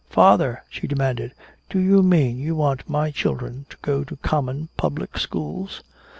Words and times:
"Father!" 0.09 0.63
she 0.67 0.87
demanded. 0.87 1.35
"Do 1.69 1.77
you 1.77 2.01
mean 2.01 2.39
you 2.39 2.55
want 2.55 2.89
my 2.89 3.11
children 3.11 3.67
to 3.69 3.77
go 3.83 4.03
to 4.05 4.15
common 4.15 4.69
public 4.75 5.15
schools?" 5.19 5.83